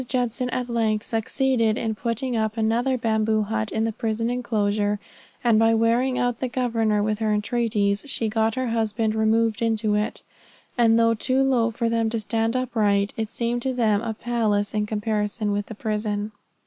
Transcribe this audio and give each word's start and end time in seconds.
Judson 0.07 0.49
at 0.49 0.67
length 0.67 1.05
succeeded 1.05 1.77
in 1.77 1.93
putting 1.93 2.35
up 2.35 2.57
another 2.57 2.97
bamboo 2.97 3.43
hut 3.43 3.71
in 3.71 3.83
the 3.83 3.91
prison 3.91 4.31
enclosure, 4.31 4.99
and 5.43 5.59
by 5.59 5.75
wearing 5.75 6.17
out 6.17 6.39
the 6.39 6.47
governor 6.47 7.03
with 7.03 7.19
her 7.19 7.31
entreaties, 7.31 8.05
she 8.07 8.27
got 8.27 8.55
her 8.55 8.69
husband 8.69 9.13
removed 9.13 9.61
into 9.61 9.93
it, 9.93 10.23
and 10.75 10.97
though 10.97 11.13
too 11.13 11.43
low 11.43 11.69
for 11.69 11.87
them 11.87 12.09
to 12.09 12.17
stand 12.19 12.55
upright, 12.55 13.13
it 13.15 13.29
seemed 13.29 13.61
to 13.61 13.75
them 13.75 14.01
a 14.01 14.15
palace 14.15 14.73
in 14.73 14.87
comparison 14.87 15.51
with 15.51 15.67
the 15.67 15.75
prison. 15.75 16.31